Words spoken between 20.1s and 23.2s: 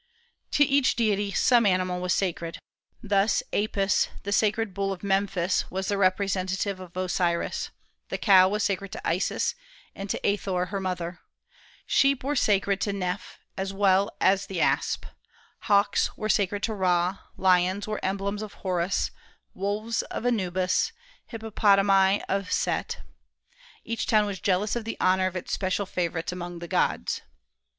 Anubis, hippopotami of Set.